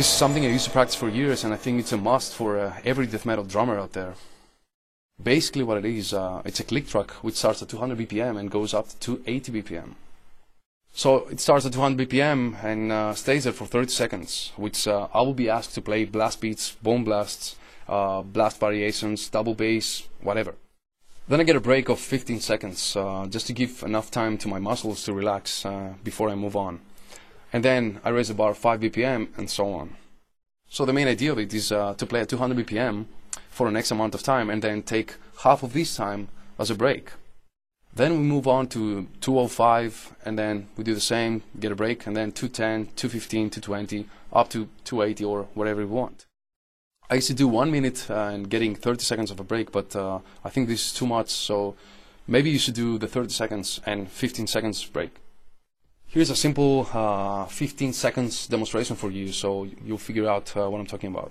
This 0.00 0.08
is 0.08 0.16
something 0.16 0.46
I 0.46 0.48
used 0.48 0.64
to 0.64 0.70
practice 0.70 0.94
for 0.94 1.10
years, 1.10 1.44
and 1.44 1.52
I 1.52 1.58
think 1.58 1.78
it's 1.78 1.92
a 1.92 1.98
must 1.98 2.34
for 2.34 2.58
uh, 2.58 2.72
every 2.86 3.06
death 3.06 3.26
metal 3.26 3.44
drummer 3.44 3.78
out 3.78 3.92
there. 3.92 4.14
Basically, 5.22 5.62
what 5.62 5.76
it 5.76 5.84
is, 5.84 6.14
uh, 6.14 6.40
it's 6.46 6.58
a 6.58 6.64
click 6.64 6.88
track 6.88 7.10
which 7.20 7.34
starts 7.34 7.60
at 7.60 7.68
200 7.68 7.98
BPM 7.98 8.38
and 8.40 8.50
goes 8.50 8.72
up 8.72 8.88
to 8.88 8.98
280 8.98 9.60
BPM. 9.60 9.96
So 10.94 11.28
it 11.28 11.38
starts 11.38 11.66
at 11.66 11.74
200 11.74 12.08
BPM 12.08 12.64
and 12.64 12.90
uh, 12.90 13.12
stays 13.12 13.44
there 13.44 13.52
for 13.52 13.66
30 13.66 13.90
seconds, 13.90 14.52
which 14.56 14.88
uh, 14.88 15.08
I 15.12 15.20
will 15.20 15.34
be 15.34 15.50
asked 15.50 15.74
to 15.74 15.82
play 15.82 16.06
blast 16.06 16.40
beats, 16.40 16.70
bomb 16.82 17.04
blasts, 17.04 17.56
uh, 17.86 18.22
blast 18.22 18.58
variations, 18.58 19.28
double 19.28 19.54
bass, 19.54 20.08
whatever. 20.22 20.54
Then 21.28 21.40
I 21.40 21.44
get 21.44 21.56
a 21.56 21.60
break 21.60 21.90
of 21.90 22.00
15 22.00 22.40
seconds, 22.40 22.96
uh, 22.96 23.26
just 23.28 23.48
to 23.48 23.52
give 23.52 23.82
enough 23.82 24.10
time 24.10 24.38
to 24.38 24.48
my 24.48 24.60
muscles 24.60 25.04
to 25.04 25.12
relax 25.12 25.66
before 26.02 26.30
I 26.30 26.36
move 26.36 26.56
on. 26.56 26.80
And 27.52 27.64
then 27.64 28.00
I 28.04 28.10
raise 28.10 28.28
the 28.28 28.34
bar 28.34 28.54
5 28.54 28.80
BPM 28.80 29.36
and 29.36 29.50
so 29.50 29.72
on. 29.72 29.96
So 30.68 30.84
the 30.84 30.92
main 30.92 31.08
idea 31.08 31.32
of 31.32 31.38
it 31.38 31.52
is 31.52 31.72
uh, 31.72 31.94
to 31.94 32.06
play 32.06 32.20
at 32.20 32.28
200 32.28 32.66
BPM 32.66 33.06
for 33.48 33.66
an 33.66 33.76
X 33.76 33.90
amount 33.90 34.14
of 34.14 34.22
time 34.22 34.50
and 34.50 34.62
then 34.62 34.82
take 34.82 35.16
half 35.42 35.62
of 35.62 35.72
this 35.72 35.96
time 35.96 36.28
as 36.58 36.70
a 36.70 36.74
break. 36.74 37.10
Then 37.92 38.12
we 38.12 38.18
move 38.18 38.46
on 38.46 38.68
to 38.68 39.08
205 39.20 40.14
and 40.24 40.38
then 40.38 40.68
we 40.76 40.84
do 40.84 40.94
the 40.94 41.00
same, 41.00 41.42
get 41.58 41.72
a 41.72 41.74
break, 41.74 42.06
and 42.06 42.16
then 42.16 42.30
210, 42.30 42.94
215, 42.94 43.50
220, 43.50 44.06
up 44.32 44.48
to 44.50 44.68
280 44.84 45.24
or 45.24 45.48
whatever 45.54 45.80
you 45.80 45.88
want. 45.88 46.26
I 47.10 47.14
used 47.16 47.26
to 47.26 47.34
do 47.34 47.48
one 47.48 47.72
minute 47.72 48.08
uh, 48.08 48.30
and 48.32 48.48
getting 48.48 48.76
30 48.76 49.02
seconds 49.02 49.32
of 49.32 49.40
a 49.40 49.44
break, 49.44 49.72
but 49.72 49.96
uh, 49.96 50.20
I 50.44 50.50
think 50.50 50.68
this 50.68 50.86
is 50.86 50.92
too 50.92 51.06
much, 51.08 51.30
so 51.30 51.74
maybe 52.28 52.50
you 52.50 52.58
should 52.60 52.74
do 52.74 52.98
the 52.98 53.08
30 53.08 53.30
seconds 53.30 53.80
and 53.84 54.08
15 54.08 54.46
seconds 54.46 54.84
break. 54.84 55.16
Here's 56.12 56.28
a 56.28 56.34
simple 56.34 56.88
uh, 56.92 57.44
15 57.44 57.92
seconds 57.92 58.48
demonstration 58.48 58.96
for 58.96 59.12
you, 59.12 59.30
so 59.30 59.68
you'll 59.84 59.96
figure 59.96 60.28
out 60.28 60.56
uh, 60.56 60.68
what 60.68 60.80
I'm 60.80 60.86
talking 60.86 61.14
about. 61.14 61.30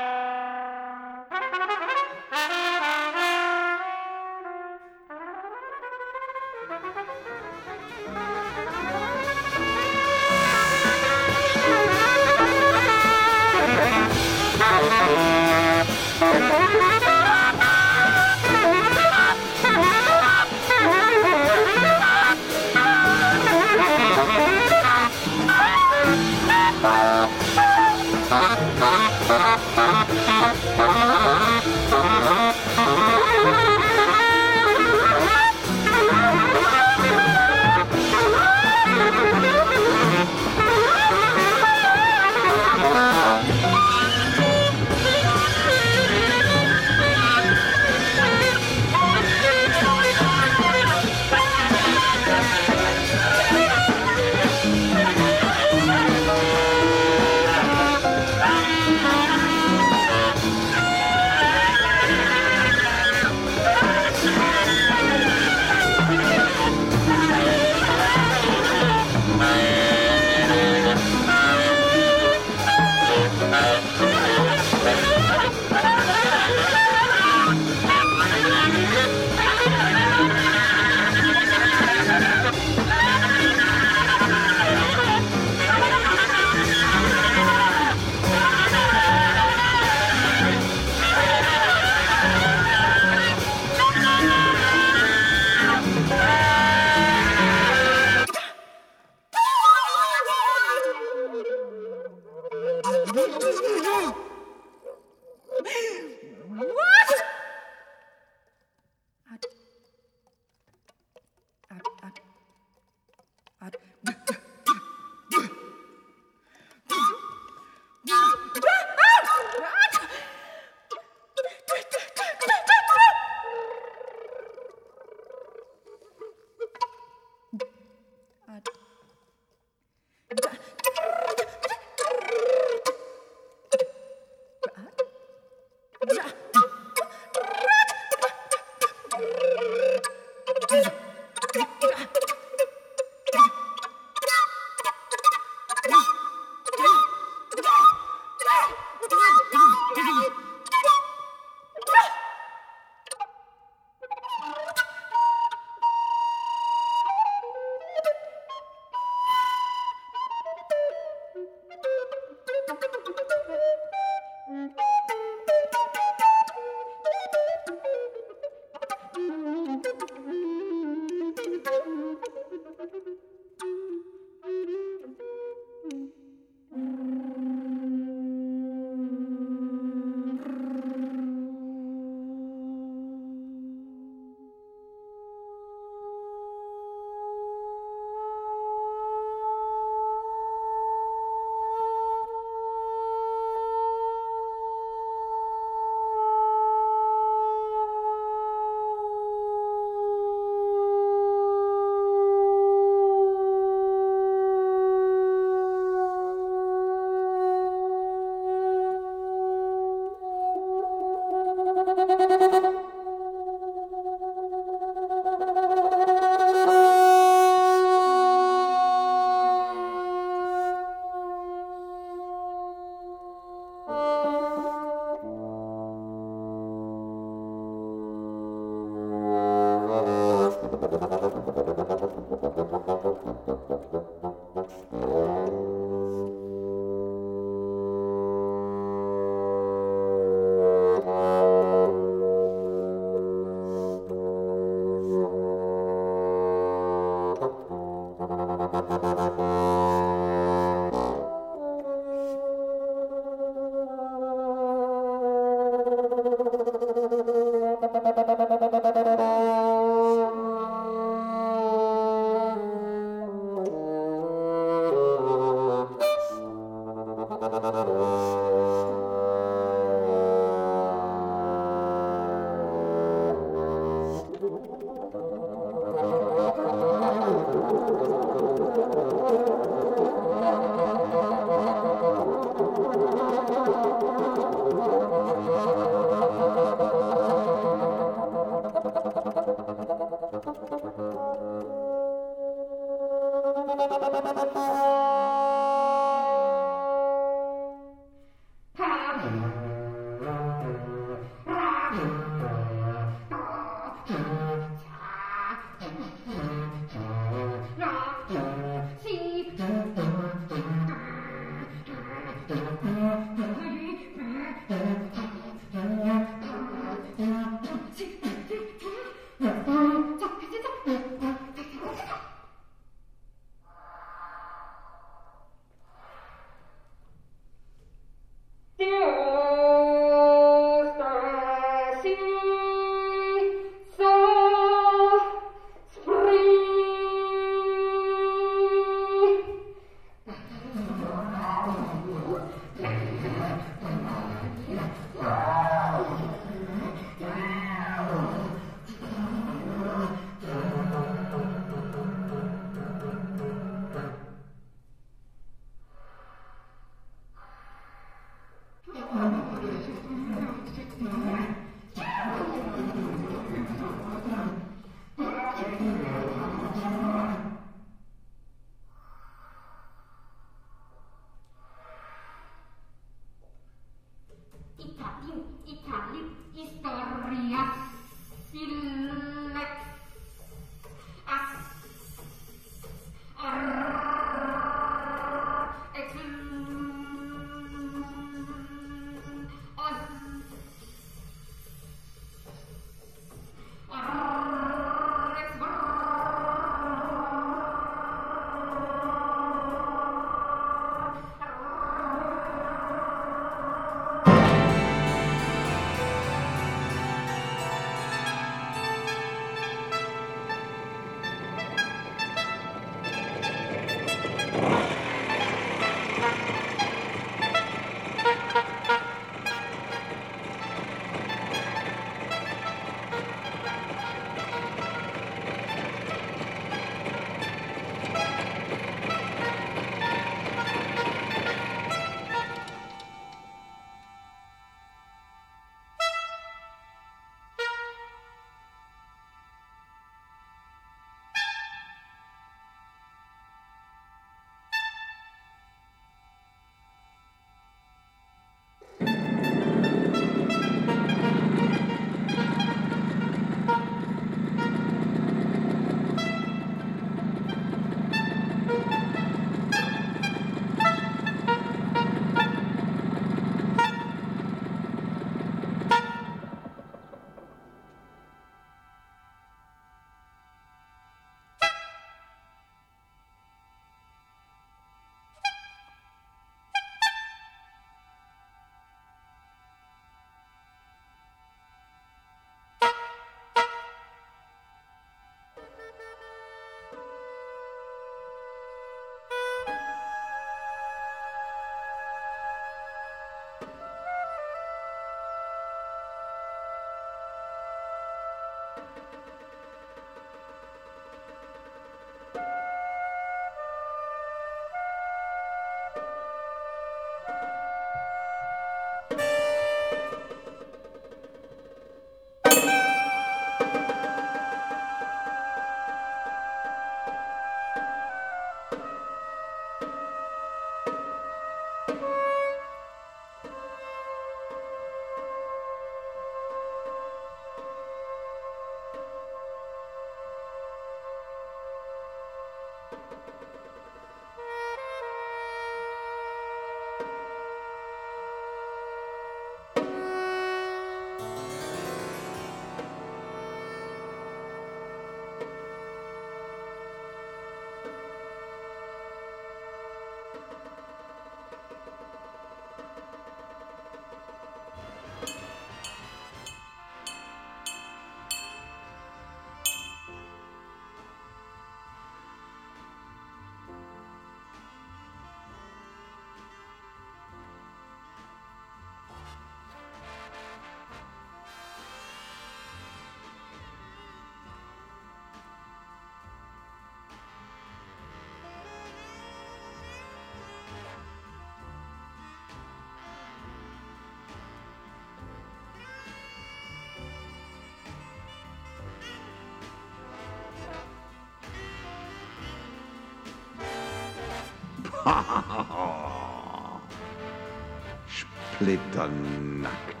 Splitternackt. 598.07 600.00